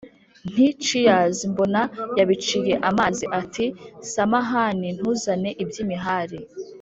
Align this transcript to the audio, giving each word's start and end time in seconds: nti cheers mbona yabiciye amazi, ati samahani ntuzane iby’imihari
nti 0.51 0.67
cheers 0.85 1.37
mbona 1.51 1.81
yabiciye 2.19 2.73
amazi, 2.89 3.25
ati 3.41 3.65
samahani 4.11 4.87
ntuzane 4.97 5.49
iby’imihari 5.65 6.39